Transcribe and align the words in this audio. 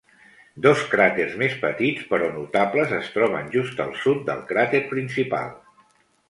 Dos 0.65 0.79
cràters 0.93 1.35
més 1.41 1.57
petits 1.65 2.07
però 2.13 2.29
notables 2.37 2.95
es 3.01 3.11
troben 3.19 3.53
just 3.57 3.85
al 3.87 3.93
sud 4.07 4.25
del 4.31 4.41
cràter 4.55 4.83
principal. 4.97 5.55